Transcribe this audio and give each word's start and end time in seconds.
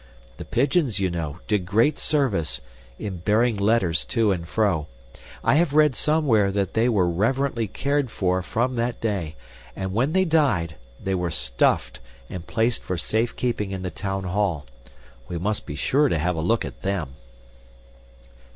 The 0.37 0.45
pigeons, 0.45 0.99
you 0.99 1.11
know, 1.11 1.37
did 1.47 1.63
great 1.67 1.99
service, 1.99 2.59
in 2.97 3.17
bearing 3.17 3.55
letters 3.55 4.03
to 4.05 4.31
and 4.31 4.47
fro. 4.47 4.87
I 5.43 5.53
have 5.53 5.73
read 5.75 5.93
somewhere 5.95 6.49
that 6.51 6.73
they 6.73 6.89
were 6.89 7.07
reverently 7.07 7.67
cared 7.67 8.09
for 8.09 8.41
from 8.41 8.77
that 8.77 8.99
day, 8.99 9.35
and 9.75 9.93
when 9.93 10.13
they 10.13 10.25
died, 10.25 10.75
they 10.99 11.13
were 11.13 11.29
stuffed 11.29 11.99
and 12.31 12.47
placed 12.47 12.81
for 12.81 12.97
safekeeping 12.97 13.69
in 13.69 13.83
the 13.83 13.91
town 13.91 14.23
hall. 14.23 14.65
We 15.27 15.37
must 15.37 15.67
be 15.67 15.75
sure 15.75 16.09
to 16.09 16.17
have 16.17 16.35
a 16.35 16.41
look 16.41 16.65
at 16.65 16.81
them." 16.81 17.13